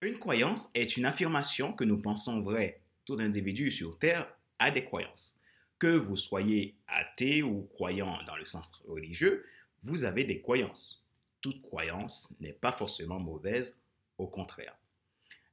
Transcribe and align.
Une 0.00 0.20
croyance 0.20 0.70
est 0.74 0.96
une 0.96 1.06
affirmation 1.06 1.72
que 1.72 1.82
nous 1.82 1.98
pensons 2.00 2.40
vraie. 2.40 2.78
Tout 3.04 3.16
individu 3.18 3.72
sur 3.72 3.98
Terre 3.98 4.32
a 4.60 4.70
des 4.70 4.84
croyances. 4.84 5.40
Que 5.80 5.88
vous 5.88 6.14
soyez 6.14 6.76
athée 6.86 7.42
ou 7.42 7.62
croyant 7.72 8.16
dans 8.28 8.36
le 8.36 8.44
sens 8.44 8.80
religieux, 8.86 9.44
vous 9.82 10.04
avez 10.04 10.22
des 10.22 10.40
croyances. 10.40 11.04
Toute 11.40 11.62
croyance 11.62 12.32
n'est 12.38 12.52
pas 12.52 12.70
forcément 12.70 13.18
mauvaise, 13.18 13.82
au 14.18 14.28
contraire. 14.28 14.76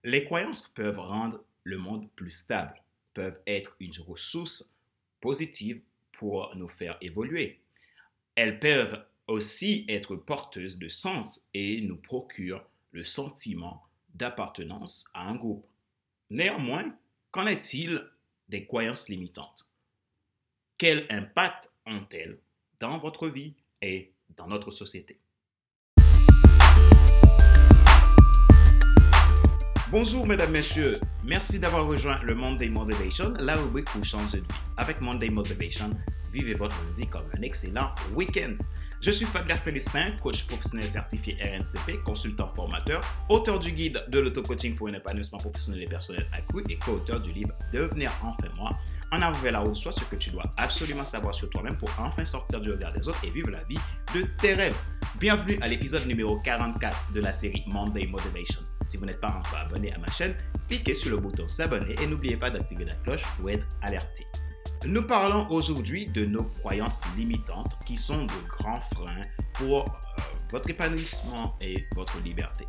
Les 0.04 0.26
croyances 0.26 0.68
peuvent 0.68 1.00
rendre 1.00 1.44
le 1.64 1.80
monde 1.80 2.08
plus 2.16 2.30
stable, 2.30 2.84
peuvent 3.16 3.42
être 3.48 3.76
une 3.80 3.98
ressource 4.06 4.76
positive 5.22 5.82
pour 6.12 6.56
nous 6.56 6.70
faire 6.70 6.98
évoluer. 7.02 7.62
Elles 8.36 8.60
peuvent 8.60 9.04
aussi 9.26 9.86
être 9.90 10.16
porteuses 10.16 10.78
de 10.78 10.90
sens 10.90 11.44
et 11.56 11.82
nous 11.82 11.98
procurent 11.98 12.64
le 12.92 13.04
sentiment 13.04 13.88
d'appartenance 14.16 15.10
à 15.14 15.28
un 15.28 15.36
groupe. 15.36 15.68
Néanmoins, 16.30 16.98
qu'en 17.32 17.46
est-il 17.46 18.02
des 18.50 18.66
croyances 18.66 19.10
limitantes? 19.10 19.70
Quel 20.78 21.06
impact 21.10 21.72
ont-elles 21.86 22.40
dans 22.80 22.98
votre 22.98 23.28
vie 23.28 23.54
et 23.82 24.14
dans 24.36 24.48
notre 24.48 24.72
société? 24.72 25.20
Bonjour 29.92 30.26
mesdames, 30.26 30.52
messieurs, 30.52 30.94
merci 31.24 31.60
d'avoir 31.60 31.86
rejoint 31.86 32.20
le 32.24 32.36
Monday 32.36 32.68
Motivation, 32.70 33.34
la 33.40 33.56
rubrique 33.56 33.86
pour 33.86 34.04
changer 34.04 34.40
de 34.40 34.44
vie. 34.44 34.60
Avec 34.78 35.00
Monday 35.00 35.30
Motivation, 35.30 35.92
vivez 36.32 36.54
votre 36.54 36.76
lundi 36.84 37.08
comme 37.08 37.30
un 37.38 37.42
excellent 37.42 37.94
week-end. 38.14 38.58
Je 39.06 39.12
suis 39.12 39.28
Fabien 39.28 39.56
Célestin, 39.56 40.10
coach 40.20 40.48
professionnel 40.48 40.88
certifié 40.88 41.38
RNCP, 41.40 42.02
consultant 42.04 42.50
formateur, 42.56 43.02
auteur 43.30 43.60
du 43.60 43.72
guide 43.72 44.04
de 44.08 44.18
l'auto-coaching 44.18 44.74
pour 44.74 44.88
un 44.88 44.94
épanouissement 44.94 45.38
professionnel 45.38 45.84
et 45.84 45.86
personnel 45.86 46.26
accru 46.34 46.64
et 46.70 46.76
co-auteur 46.78 47.20
du 47.20 47.32
livre 47.32 47.52
Devenir 47.72 48.12
enfin 48.24 48.48
moi. 48.58 48.76
En 49.12 49.22
avant 49.22 49.40
vers 49.42 49.52
la 49.52 49.60
route, 49.60 49.76
soit 49.76 49.92
ce 49.92 50.04
que 50.06 50.16
tu 50.16 50.32
dois 50.32 50.46
absolument 50.58 51.04
savoir 51.04 51.36
sur 51.36 51.52
toi-même 51.52 51.78
pour 51.78 51.92
enfin 52.00 52.26
sortir 52.26 52.60
du 52.60 52.72
regard 52.72 52.94
des 52.94 53.08
autres 53.08 53.24
et 53.24 53.30
vivre 53.30 53.52
la 53.52 53.64
vie 53.66 53.78
de 54.16 54.24
tes 54.42 54.56
rêves. 54.56 54.76
Bienvenue 55.20 55.60
à 55.62 55.68
l'épisode 55.68 56.08
numéro 56.08 56.40
44 56.40 57.12
de 57.14 57.22
la 57.22 57.32
série 57.32 57.64
Monday 57.68 58.08
Motivation. 58.08 58.62
Si 58.88 58.98
vous 58.98 59.06
n'êtes 59.06 59.22
pas 59.22 59.28
encore 59.30 59.60
abonné 59.60 59.94
à 59.94 60.00
ma 60.00 60.08
chaîne, 60.08 60.36
cliquez 60.68 60.96
sur 60.96 61.12
le 61.12 61.18
bouton 61.18 61.48
s'abonner 61.48 61.94
et 62.02 62.08
n'oubliez 62.08 62.38
pas 62.38 62.50
d'activer 62.50 62.86
la 62.86 62.96
cloche 62.96 63.22
pour 63.38 63.52
être 63.52 63.68
alerté. 63.84 64.26
Nous 64.88 65.02
parlons 65.02 65.50
aujourd'hui 65.50 66.06
de 66.06 66.26
nos 66.26 66.44
croyances 66.44 67.02
limitantes 67.18 67.74
qui 67.88 67.98
sont 67.98 68.24
de 68.24 68.48
grands 68.48 68.82
freins 68.82 69.22
pour 69.56 69.82
euh, 69.82 70.22
votre 70.52 70.70
épanouissement 70.70 71.58
et 71.60 71.86
votre 71.96 72.22
liberté. 72.22 72.66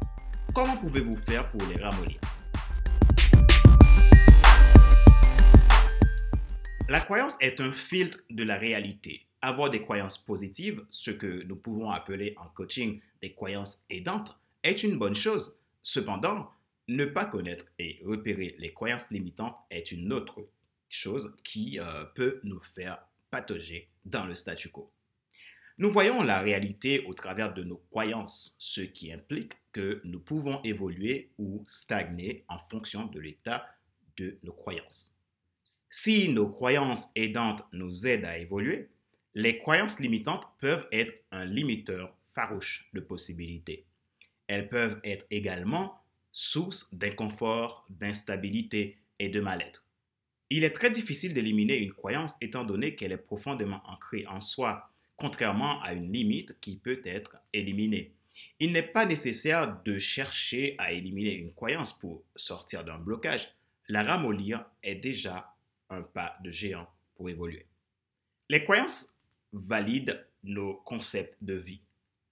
Comment 0.55 0.79
pouvez-vous 0.79 1.17
faire 1.19 1.51
pour 1.51 1.61
les 1.69 1.77
ramollir? 1.77 2.19
La 6.89 7.01
croyance 7.01 7.37
est 7.43 7.61
un 7.61 7.73
filtre 7.73 8.21
de 8.31 8.45
la 8.45 8.57
réalité. 8.57 9.27
Avoir 9.43 9.69
des 9.69 9.83
croyances 9.83 10.17
positives, 10.17 10.87
ce 10.89 11.11
que 11.11 11.43
nous 11.43 11.57
pouvons 11.57 11.91
appeler 11.91 12.35
en 12.39 12.47
coaching 12.47 12.99
des 13.21 13.35
croyances 13.35 13.85
aidantes, 13.91 14.39
est 14.63 14.83
une 14.83 14.99
bonne 14.99 15.15
chose. 15.15 15.61
Cependant, 15.83 16.49
ne 16.89 17.05
pas 17.05 17.27
connaître 17.27 17.67
et 17.79 18.01
repérer 18.07 18.57
les 18.59 18.73
croyances 18.73 19.11
limitantes 19.11 19.57
est 19.71 19.93
une 19.93 20.15
autre 20.15 20.49
chose 20.89 21.37
qui 21.45 21.79
euh, 21.79 22.05
peut 22.15 22.41
nous 22.45 22.61
faire 22.75 22.99
patauger 23.31 23.89
dans 24.05 24.27
le 24.27 24.35
statu 24.35 24.69
quo. 24.69 24.93
Nous 25.79 25.91
voyons 25.91 26.23
la 26.23 26.41
réalité 26.41 27.05
au 27.05 27.13
travers 27.13 27.53
de 27.53 27.63
nos 27.63 27.77
croyances, 27.91 28.57
ce 28.59 28.81
qui 28.81 29.13
implique 29.13 29.53
que 29.73 30.01
nous 30.05 30.21
pouvons 30.21 30.63
évoluer 30.63 31.31
ou 31.37 31.65
stagner 31.69 32.45
en 32.49 32.59
fonction 32.59 33.07
de 33.07 33.21
l'état 33.21 33.67
de 34.17 34.39
nos 34.43 34.55
croyances. 34.55 35.21
Si 35.91 36.31
nos 36.31 36.49
croyances 36.49 37.11
aidantes 37.15 37.63
nous 37.73 38.07
aident 38.07 38.25
à 38.25 38.39
évoluer, 38.39 38.89
les 39.35 39.59
croyances 39.59 40.01
limitantes 40.01 40.47
peuvent 40.61 40.87
être 40.93 41.15
un 41.31 41.45
limiteur 41.45 42.17
farouche 42.35 42.89
de 42.95 43.01
possibilités. 43.01 43.85
Elles 44.47 44.69
peuvent 44.69 45.01
être 45.05 45.27
également 45.31 46.01
source 46.33 46.95
d'inconfort, 46.95 47.87
d'instabilité 47.91 48.99
et 49.19 49.29
de 49.29 49.41
mal-être. 49.41 49.86
Il 50.49 50.63
est 50.63 50.71
très 50.71 50.91
difficile 50.91 51.35
d'éliminer 51.35 51.77
une 51.77 51.93
croyance 51.93 52.37
étant 52.41 52.65
donné 52.65 52.95
qu'elle 52.95 53.13
est 53.13 53.17
profondément 53.17 53.83
ancrée 53.85 54.27
en 54.29 54.41
soi, 54.41 54.91
contrairement 55.17 55.83
à 55.83 55.93
une 55.93 56.13
limite 56.13 56.61
qui 56.61 56.77
peut 56.77 57.01
être 57.05 57.37
éliminée. 57.53 58.13
Il 58.61 58.73
n'est 58.73 58.83
pas 58.83 59.07
nécessaire 59.07 59.83
de 59.83 59.99
chercher 59.99 60.77
à 60.79 60.93
éliminer 60.93 61.35
une 61.35 61.53
croyance 61.53 61.99
pour 61.99 62.23
sortir 62.37 62.85
d'un 62.85 62.99
blocage. 62.99 63.53
La 63.89 64.03
ramollir 64.03 64.65
est 64.83 64.95
déjà 64.97 65.53
un 65.91 66.03
pas 66.03 66.37
de 66.43 66.51
géant 66.51 66.89
pour 67.15 67.29
évoluer. 67.29 67.67
Les 68.49 68.63
croyances 68.63 69.19
valident 69.53 70.25
nos 70.45 70.75
concepts 70.75 71.37
de 71.41 71.55
vie. 71.55 71.81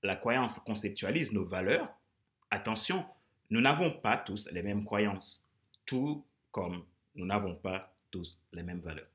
La 0.02 0.14
croyance 0.14 0.58
conceptualise 0.60 1.32
nos 1.32 1.44
valeurs. 1.44 1.88
Attention, 2.50 3.04
nous 3.50 3.60
n'avons 3.60 3.90
pas 3.90 4.16
tous 4.18 4.50
les 4.52 4.62
mêmes 4.62 4.84
croyances, 4.84 5.52
tout 5.86 6.24
comme 6.50 6.84
nous 7.14 7.26
n'avons 7.26 7.54
pas 7.54 7.93
les 8.52 8.62
mêmes 8.62 8.80
valeurs. 8.80 9.10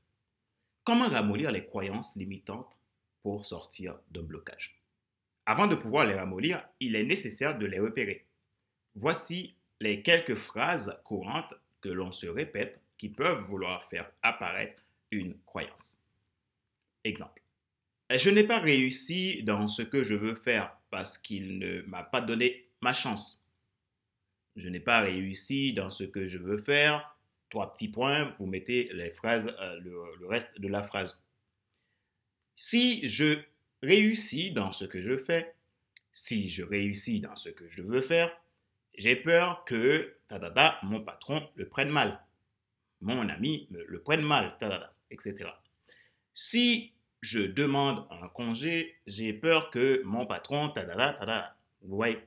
Comment 0.84 1.08
ramollir 1.08 1.52
les 1.52 1.66
croyances 1.66 2.16
limitantes 2.16 2.78
pour 3.22 3.46
sortir 3.46 4.00
d'un 4.12 4.24
blocage? 4.24 4.82
Avant 5.46 5.68
de 5.68 5.76
pouvoir 5.76 6.06
les 6.06 6.16
ramollir, 6.16 6.64
il 6.80 6.96
est 6.96 7.04
nécessaire 7.04 7.58
de 7.58 7.66
les 7.66 7.80
repérer. 7.80 8.26
Voici 8.96 9.56
les 9.80 10.02
quelques 10.02 10.36
phrases 10.36 11.02
courantes 11.04 11.54
que 11.82 11.90
l'on 11.90 12.12
se 12.12 12.28
répète 12.28 12.82
qui 12.98 13.10
peuvent 13.10 13.44
vouloir 13.44 13.84
faire 13.86 14.12
apparaître 14.22 14.84
une 15.12 15.38
croyance. 15.46 16.02
Exemple. 17.04 17.42
Je 18.10 18.30
n'ai 18.30 18.44
pas 18.44 18.60
réussi 18.60 19.44
dans 19.44 19.68
ce 19.68 19.84
que 19.84 20.04
je 20.04 20.16
veux 20.16 20.36
faire 20.36 20.76
parce 20.90 21.18
qu'il 21.18 21.60
ne 21.60 21.82
m'a 21.84 22.04
pas 22.04 22.22
donné 22.22 22.68
ma 22.82 22.94
chance. 22.94 23.46
Je 24.56 24.68
n'ai 24.70 24.80
pas 24.80 25.00
réussi 25.00 25.74
dans 25.74 25.92
ce 25.92 26.04
que 26.04 26.28
je 26.28 26.38
veux 26.38 26.58
faire 26.58 27.16
trois 27.50 27.74
petits 27.74 27.88
points, 27.88 28.36
vous 28.40 28.46
mettez 28.46 28.90
les 28.94 29.10
phrases, 29.10 29.56
euh, 29.60 29.80
le, 29.82 30.28
reste 30.28 30.60
de 30.60 30.68
la 30.68 30.84
phrase. 30.84 31.22
Si 32.56 33.08
je 33.08 33.40
réussis 33.82 34.52
dans 34.52 34.72
ce 34.72 34.86
que 34.86 35.02
je 35.02 35.18
fais, 35.18 35.54
si 36.12 36.50
je 36.50 36.64
réussis 36.64 37.22
dans 37.22 37.36
ce 37.36 37.50
que 37.50 37.70
je 37.70 37.82
veux 37.82 38.02
faire, 38.02 38.36
j'ai 38.98 39.16
peur 39.16 39.64
que 39.66 40.16
mon 40.84 41.02
patron 41.02 41.48
le 41.56 41.68
prenne 41.68 41.90
mal, 41.90 42.22
mon 43.02 43.30
ami 43.30 43.68
le 43.70 44.02
prenne 44.02 44.22
mal, 44.22 44.58
etc. 45.10 45.50
Si 46.34 46.94
je 47.22 47.40
demande 47.40 48.06
un 48.12 48.28
congé, 48.28 48.98
j'ai 49.08 49.34
peur 49.34 49.70
que 49.70 50.02
mon 50.04 50.26
patron, 50.26 50.74
vous 51.82 51.96
voyez. 51.96 52.20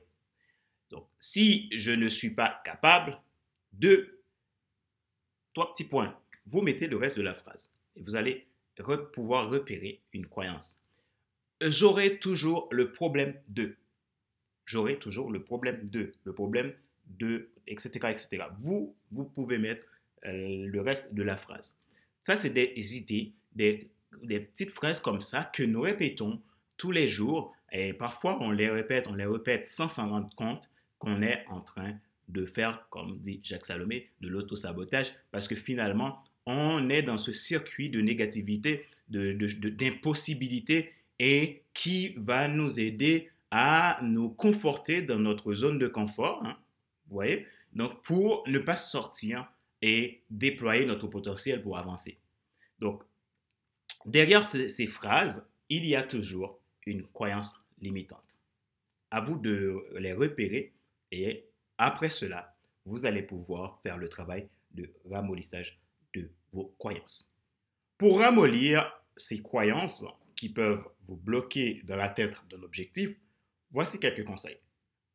Donc, 0.89 1.07
si 1.19 1.69
je 1.75 1.91
ne 1.91 2.09
suis 2.09 2.35
pas 2.35 2.61
capable 2.63 3.19
de 3.73 4.12
Trois 5.53 5.71
petits 5.71 5.83
points. 5.83 6.17
Vous 6.45 6.61
mettez 6.61 6.87
le 6.87 6.97
reste 6.97 7.17
de 7.17 7.21
la 7.21 7.33
phrase 7.33 7.71
et 7.95 8.01
vous 8.01 8.15
allez 8.15 8.47
pouvoir 9.13 9.49
repérer 9.49 10.01
une 10.13 10.25
croyance. 10.25 10.81
J'aurai 11.61 12.17
toujours 12.17 12.67
le 12.71 12.91
problème 12.91 13.35
de. 13.47 13.75
J'aurai 14.65 14.97
toujours 14.97 15.31
le 15.31 15.43
problème 15.43 15.87
de. 15.89 16.11
Le 16.23 16.33
problème 16.33 16.73
de, 17.05 17.49
etc. 17.67 17.91
etc. 18.09 18.45
Vous, 18.57 18.95
vous 19.11 19.25
pouvez 19.25 19.57
mettre 19.57 19.85
euh, 20.25 20.65
le 20.65 20.81
reste 20.81 21.13
de 21.13 21.23
la 21.23 21.37
phrase. 21.37 21.77
Ça, 22.21 22.35
c'est 22.35 22.49
des 22.49 22.97
idées, 22.97 23.33
des, 23.53 23.89
des 24.23 24.39
petites 24.39 24.71
phrases 24.71 24.99
comme 24.99 25.21
ça 25.21 25.43
que 25.53 25.63
nous 25.63 25.81
répétons 25.81 26.41
tous 26.77 26.91
les 26.91 27.07
jours 27.07 27.55
et 27.71 27.93
parfois 27.93 28.41
on 28.41 28.51
les 28.51 28.69
répète, 28.69 29.07
on 29.07 29.13
les 29.13 29.25
répète 29.25 29.67
sans 29.67 29.89
s'en 29.89 30.09
rendre 30.09 30.33
compte 30.35 30.69
qu'on 30.99 31.21
est 31.21 31.45
en 31.47 31.61
train 31.61 31.97
de 32.29 32.45
faire, 32.45 32.87
comme 32.89 33.19
dit 33.19 33.39
Jacques 33.43 33.65
Salomé, 33.65 34.09
de 34.21 34.27
l'auto-sabotage, 34.27 35.13
parce 35.31 35.47
que 35.47 35.55
finalement, 35.55 36.23
on 36.45 36.89
est 36.89 37.03
dans 37.03 37.17
ce 37.17 37.31
circuit 37.33 37.89
de 37.89 38.01
négativité, 38.01 38.85
d'impossibilité, 39.09 40.81
de, 40.83 40.87
et 41.19 41.63
qui 41.73 42.15
va 42.17 42.47
nous 42.47 42.79
aider 42.79 43.29
à 43.51 43.99
nous 44.01 44.29
conforter 44.29 45.01
dans 45.01 45.19
notre 45.19 45.53
zone 45.53 45.77
de 45.77 45.87
confort, 45.87 46.43
hein, 46.43 46.57
vous 47.07 47.13
voyez, 47.13 47.45
donc 47.73 48.01
pour 48.01 48.43
ne 48.47 48.59
pas 48.59 48.75
sortir 48.75 49.47
et 49.81 50.21
déployer 50.29 50.85
notre 50.85 51.07
potentiel 51.07 51.61
pour 51.61 51.77
avancer. 51.77 52.17
Donc, 52.79 53.03
derrière 54.05 54.45
ces, 54.45 54.69
ces 54.69 54.87
phrases, 54.87 55.47
il 55.69 55.85
y 55.85 55.95
a 55.95 56.03
toujours 56.03 56.59
une 56.85 57.03
croyance 57.03 57.67
limitante. 57.79 58.39
À 59.11 59.21
vous 59.21 59.37
de 59.37 59.85
les 59.99 60.13
repérer 60.13 60.73
et 61.11 61.45
après 61.77 62.09
cela, 62.09 62.55
vous 62.85 63.05
allez 63.05 63.23
pouvoir 63.23 63.79
faire 63.81 63.97
le 63.97 64.09
travail 64.09 64.47
de 64.71 64.91
ramollissage 65.09 65.79
de 66.13 66.29
vos 66.51 66.73
croyances. 66.77 67.33
Pour 67.97 68.19
ramollir 68.19 68.91
ces 69.15 69.41
croyances 69.41 70.05
qui 70.35 70.49
peuvent 70.49 70.85
vous 71.07 71.15
bloquer 71.15 71.81
dans 71.85 71.95
la 71.95 72.09
tête 72.09 72.35
d'un 72.49 72.61
objectif, 72.63 73.15
voici 73.71 73.99
quelques 73.99 74.25
conseils. 74.25 74.57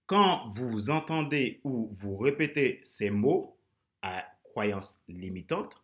Quand 0.06 0.48
vous 0.50 0.90
entendez 0.90 1.60
ou 1.64 1.88
vous 1.92 2.16
répétez 2.16 2.80
ces 2.82 3.10
mots 3.10 3.58
à 4.00 4.24
croyances 4.42 5.02
limitantes, 5.08 5.82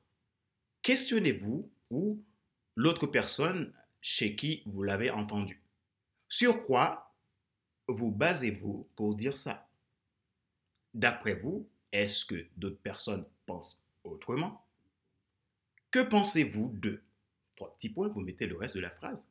questionnez-vous 0.82 1.70
ou 1.90 2.22
l'autre 2.74 3.06
personne 3.06 3.72
chez 4.00 4.34
qui 4.34 4.62
vous 4.66 4.82
l'avez 4.82 5.10
entendu. 5.10 5.62
Sur 6.28 6.64
quoi 6.64 7.14
vous 7.86 8.10
basez-vous 8.10 8.88
pour 8.96 9.14
dire 9.14 9.36
ça? 9.36 9.68
D'après 10.94 11.34
vous, 11.34 11.68
est-ce 11.92 12.24
que 12.24 12.46
d'autres 12.56 12.80
personnes 12.80 13.26
pensent 13.46 13.86
autrement? 14.04 14.64
Que 15.90 16.00
pensez-vous 16.00 16.72
de 16.74 17.02
Trois 17.56 17.72
petits 17.72 17.88
points, 17.88 18.08
vous 18.08 18.20
mettez 18.20 18.46
le 18.46 18.56
reste 18.56 18.74
de 18.74 18.80
la 18.80 18.90
phrase. 18.90 19.30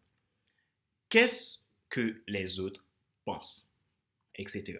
Qu'est-ce 1.09 1.59
que 1.89 2.23
les 2.27 2.59
autres 2.59 2.85
pensent 3.25 3.73
Etc. 4.35 4.79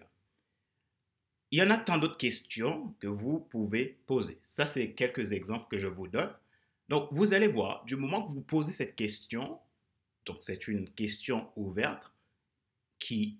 Il 1.50 1.58
y 1.58 1.62
en 1.62 1.70
a 1.70 1.78
tant 1.78 1.98
d'autres 1.98 2.16
questions 2.16 2.94
que 2.98 3.06
vous 3.06 3.38
pouvez 3.38 3.98
poser. 4.06 4.40
Ça, 4.42 4.66
c'est 4.66 4.92
quelques 4.92 5.32
exemples 5.32 5.68
que 5.70 5.78
je 5.78 5.86
vous 5.86 6.08
donne. 6.08 6.34
Donc, 6.88 7.08
vous 7.12 7.32
allez 7.32 7.48
voir, 7.48 7.84
du 7.84 7.96
moment 7.96 8.24
que 8.24 8.30
vous 8.30 8.42
posez 8.42 8.72
cette 8.72 8.96
question, 8.96 9.58
donc 10.26 10.38
c'est 10.40 10.68
une 10.68 10.88
question 10.90 11.50
ouverte, 11.56 12.10
qui, 12.98 13.38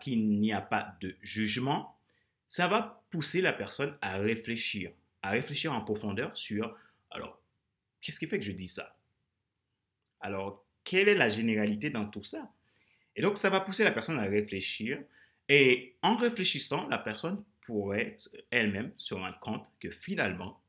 qui 0.00 0.16
n'y 0.16 0.52
a 0.52 0.60
pas 0.60 0.96
de 1.00 1.16
jugement, 1.20 1.98
ça 2.52 2.68
va 2.68 3.02
pousser 3.08 3.40
la 3.40 3.54
personne 3.54 3.94
à 4.02 4.18
réfléchir, 4.18 4.92
à 5.22 5.30
réfléchir 5.30 5.72
en 5.72 5.80
profondeur 5.80 6.36
sur, 6.36 6.76
alors, 7.10 7.40
qu'est-ce 8.02 8.18
qui 8.18 8.26
fait 8.26 8.38
que 8.38 8.44
je 8.44 8.52
dis 8.52 8.68
ça? 8.68 8.94
Alors, 10.20 10.62
quelle 10.84 11.08
est 11.08 11.14
la 11.14 11.30
généralité 11.30 11.88
dans 11.88 12.06
tout 12.06 12.24
ça? 12.24 12.52
Et 13.16 13.22
donc, 13.22 13.38
ça 13.38 13.48
va 13.48 13.62
pousser 13.62 13.84
la 13.84 13.90
personne 13.90 14.18
à 14.18 14.24
réfléchir. 14.24 15.02
Et 15.48 15.96
en 16.02 16.14
réfléchissant, 16.14 16.86
la 16.88 16.98
personne 16.98 17.42
pourrait 17.62 18.18
elle-même 18.50 18.92
se 18.98 19.14
rendre 19.14 19.38
compte 19.38 19.72
que 19.80 19.88
finalement, 19.88 20.62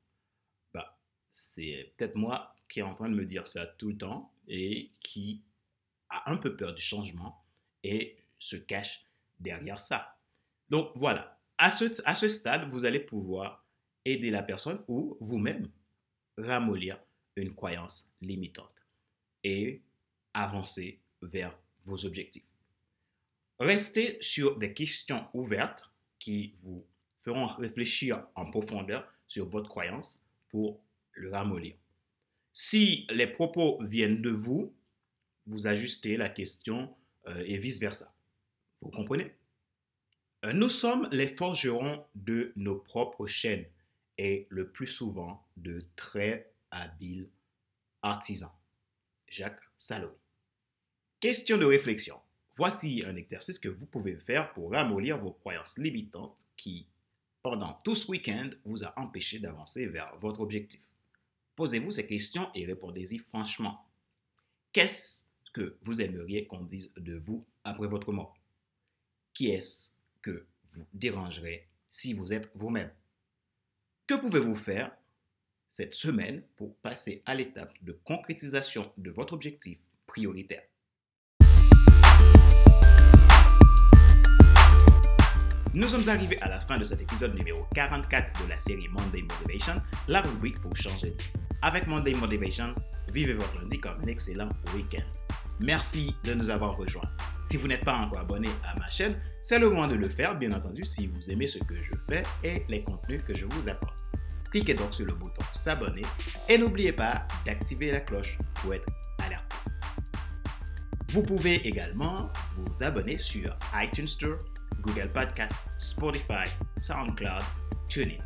bah, 0.73 0.97
c'est 1.31 1.91
peut-être 1.97 2.15
moi 2.15 2.55
qui 2.69 2.79
est 2.79 2.83
en 2.83 2.95
train 2.95 3.09
de 3.09 3.15
me 3.15 3.25
dire 3.25 3.45
ça 3.45 3.65
tout 3.65 3.89
le 3.89 3.97
temps 3.97 4.31
et 4.47 4.89
qui 5.01 5.43
a 6.07 6.31
un 6.31 6.37
peu 6.37 6.55
peur 6.55 6.73
du 6.73 6.81
changement 6.81 7.43
et 7.83 8.15
se 8.39 8.55
cache 8.55 9.03
derrière 9.41 9.81
ça. 9.81 10.17
Donc 10.69 10.89
voilà, 10.95 11.32
à 11.57 11.69
ce, 11.69 12.29
stade, 12.29 12.69
vous 12.69 12.85
allez 12.85 12.99
pouvoir 12.99 13.65
aider 14.05 14.31
la 14.31 14.43
personne 14.43 14.83
ou 14.87 15.17
vous-même 15.19 15.69
ramollir 16.37 16.99
une 17.35 17.53
croyance 17.53 18.11
limitante 18.21 18.85
et 19.43 19.81
avancer 20.33 20.99
vers 21.21 21.57
vos 21.85 22.05
objectifs. 22.05 22.47
Restez 23.59 24.17
sur 24.19 24.57
des 24.57 24.73
questions 24.73 25.25
ouvertes 25.33 25.89
qui 26.19 26.55
vous 26.61 26.85
feront 27.19 27.45
réfléchir 27.47 28.25
en 28.35 28.49
profondeur 28.49 29.07
sur 29.27 29.45
votre 29.45 29.69
croyance 29.69 30.27
pour 30.49 30.81
le 31.13 31.31
ramollir. 31.31 31.75
Si 32.51 33.07
les 33.09 33.27
propos 33.27 33.81
viennent 33.83 34.21
de 34.21 34.29
vous, 34.29 34.73
vous 35.45 35.67
ajustez 35.67 36.17
la 36.17 36.29
question 36.29 36.95
euh, 37.27 37.43
et 37.45 37.57
vice-versa. 37.57 38.13
Vous 38.81 38.91
comprenez? 38.91 39.33
Nous 40.51 40.67
sommes 40.67 41.07
les 41.13 41.29
forgerons 41.29 42.03
de 42.15 42.51
nos 42.57 42.75
propres 42.75 43.27
chaînes 43.27 43.65
et 44.17 44.45
le 44.49 44.67
plus 44.67 44.87
souvent 44.87 45.41
de 45.55 45.81
très 45.95 46.51
habiles 46.69 47.29
artisans. 48.01 48.51
Jacques 49.29 49.61
Salomé. 49.77 50.11
Question 51.21 51.57
de 51.57 51.63
réflexion. 51.63 52.19
Voici 52.57 53.03
un 53.07 53.15
exercice 53.15 53.57
que 53.57 53.69
vous 53.69 53.85
pouvez 53.85 54.17
faire 54.17 54.51
pour 54.51 54.73
ramollir 54.73 55.17
vos 55.17 55.31
croyances 55.31 55.77
limitantes 55.77 56.35
qui, 56.57 56.87
pendant 57.41 57.79
tout 57.85 57.95
ce 57.95 58.11
week-end, 58.11 58.49
vous 58.65 58.83
a 58.83 58.93
empêché 58.99 59.39
d'avancer 59.39 59.85
vers 59.85 60.13
votre 60.17 60.41
objectif. 60.41 60.81
Posez-vous 61.55 61.91
ces 61.91 62.05
questions 62.05 62.49
et 62.53 62.65
répondez-y 62.65 63.19
franchement. 63.19 63.87
Qu'est-ce 64.73 65.23
que 65.53 65.77
vous 65.83 66.01
aimeriez 66.01 66.47
qu'on 66.47 66.65
dise 66.65 66.93
de 66.95 67.15
vous 67.15 67.45
après 67.63 67.87
votre 67.87 68.11
mort? 68.11 68.37
Qui 69.33 69.51
est-ce 69.51 69.93
que 70.23 70.47
vous 70.63 70.87
dérangerez 70.93 71.67
si 71.87 72.13
vous 72.13 72.33
êtes 72.33 72.49
vous-même 72.55 72.89
Que 74.07 74.15
pouvez-vous 74.15 74.55
faire 74.55 74.91
cette 75.69 75.93
semaine 75.93 76.41
pour 76.55 76.75
passer 76.77 77.21
à 77.25 77.35
l'étape 77.35 77.73
de 77.83 77.91
concrétisation 77.91 78.91
de 78.97 79.11
votre 79.11 79.33
objectif 79.33 79.79
prioritaire? 80.07 80.63
Nous 85.75 85.87
sommes 85.87 86.07
arrivés 86.07 86.39
à 86.41 86.49
la 86.49 86.61
fin 86.61 86.77
de 86.77 86.83
cet 86.83 87.01
épisode 87.01 87.35
numéro 87.35 87.65
44 87.73 88.43
de 88.43 88.49
la 88.49 88.59
série 88.59 88.87
Monday 88.89 89.23
Motivation, 89.23 89.81
la 90.07 90.21
rubrique 90.21 90.61
pour 90.61 90.75
changer. 90.77 91.15
Avec 91.63 91.87
Monday 91.87 92.13
Motivation, 92.13 92.75
vivez 93.11 93.33
votre 93.33 93.59
lundi 93.59 93.79
comme 93.79 93.99
un 94.01 94.07
excellent 94.07 94.49
week-end. 94.75 95.01
Merci 95.59 96.15
de 96.23 96.33
nous 96.33 96.49
avoir 96.49 96.75
rejoints. 96.77 97.09
Si 97.43 97.57
vous 97.57 97.67
n'êtes 97.67 97.85
pas 97.85 97.95
encore 97.95 98.19
abonné 98.19 98.49
à 98.65 98.77
ma 98.79 98.89
chaîne, 98.89 99.15
c'est 99.41 99.59
le 99.59 99.69
moment 99.69 99.87
de 99.87 99.95
le 99.95 100.09
faire, 100.09 100.37
bien 100.37 100.51
entendu, 100.51 100.83
si 100.83 101.07
vous 101.07 101.29
aimez 101.29 101.47
ce 101.47 101.59
que 101.59 101.75
je 101.75 101.93
fais 102.07 102.23
et 102.43 102.63
les 102.69 102.83
contenus 102.83 103.21
que 103.23 103.35
je 103.35 103.45
vous 103.45 103.69
apporte. 103.69 103.99
Cliquez 104.49 104.73
donc 104.73 104.93
sur 104.93 105.05
le 105.05 105.13
bouton 105.13 105.43
s'abonner 105.55 106.03
et 106.47 106.57
n'oubliez 106.57 106.93
pas 106.93 107.27
d'activer 107.45 107.91
la 107.91 108.01
cloche 108.01 108.37
pour 108.55 108.73
être 108.73 108.87
alerté. 109.25 109.55
Vous 111.09 111.23
pouvez 111.23 111.55
également 111.67 112.29
vous 112.55 112.83
abonner 112.83 113.17
sur 113.19 113.55
iTunes 113.75 114.07
Store, 114.07 114.37
Google 114.81 115.09
Podcast, 115.09 115.57
Spotify, 115.77 116.49
SoundCloud, 116.77 117.43
TuneIn. 117.89 118.23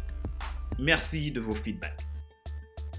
Merci 0.79 1.31
de 1.31 1.39
vos 1.39 1.53
feedbacks. 1.53 2.05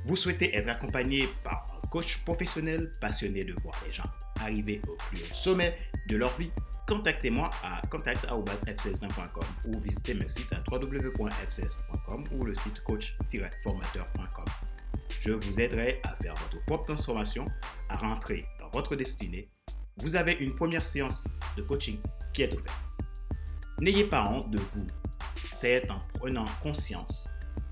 Vous 0.04 0.16
souhaitez 0.16 0.56
être 0.56 0.69
accompagné 0.69 1.28
par 1.44 1.77
coach 1.90 2.19
professionnel 2.25 2.93
passionné 3.00 3.44
de 3.44 3.55
voir 3.62 3.75
les 3.87 3.93
gens 3.93 4.11
arriver 4.40 4.81
au 4.88 4.96
plus 4.96 5.19
haut 5.23 5.35
sommet 5.35 5.76
de 6.08 6.17
leur 6.17 6.37
vie 6.38 6.50
Contactez-moi 6.88 7.50
à 7.62 7.82
contact.fcs1.com 7.88 9.44
ou 9.67 9.79
visitez 9.79 10.14
mon 10.14 10.26
site 10.26 10.50
à 10.55 10.62
www.fcs1.com 10.70 12.25
ou 12.32 12.44
le 12.46 12.55
site 12.55 12.82
coach-formateur.com. 12.82 14.44
Je 15.20 15.32
vous 15.32 15.61
aiderai 15.61 16.00
à 16.02 16.14
faire 16.14 16.32
votre 16.35 16.64
propre 16.64 16.87
transformation, 16.87 17.44
à 17.90 17.99
rentrer 17.99 18.46
dans 18.58 18.70
votre 18.70 18.96
destinée. 18.96 19.50
Vous 19.99 20.17
avez 20.17 20.32
une 20.40 20.55
première 20.55 20.82
séance 20.82 21.29
de 21.58 21.62
coaching 21.62 21.99
qui 22.32 22.40
est 22.40 22.55
ouverte. 22.55 22.81
N'ayez 23.82 24.05
pas 24.05 24.26
honte 24.26 24.50
de 24.50 24.58
vous. 24.58 24.87
C'est 25.44 25.90
en 25.90 25.99
prenant 26.14 26.46
conscience 26.62 27.29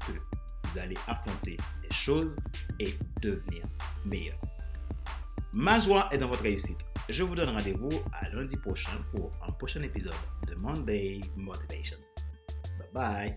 que 0.06 0.12
vous 0.12 0.78
allez 0.78 0.96
affronter 1.06 1.56
les 1.82 1.94
choses 1.94 2.36
et 2.78 2.94
devenir 3.22 3.62
meilleur. 4.06 4.38
Ma 5.52 5.80
joie 5.80 6.08
est 6.12 6.18
dans 6.18 6.28
votre 6.28 6.42
réussite. 6.42 6.80
Je 7.08 7.22
vous 7.22 7.34
donne 7.34 7.50
rendez-vous 7.50 8.02
à 8.12 8.28
lundi 8.30 8.56
prochain 8.56 8.98
pour 9.10 9.30
un 9.46 9.52
prochain 9.52 9.82
épisode 9.82 10.14
de 10.48 10.54
Monday 10.56 11.20
Motivation. 11.36 11.98
Bye 12.78 12.88
bye. 12.92 13.36